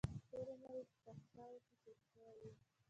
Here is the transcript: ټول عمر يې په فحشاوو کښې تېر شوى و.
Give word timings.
ټول 0.29 0.47
عمر 0.53 0.71
يې 0.79 0.83
په 0.89 0.95
فحشاوو 1.03 1.57
کښې 1.65 1.75
تېر 1.81 1.97
شوى 2.07 2.35
و. 2.41 2.51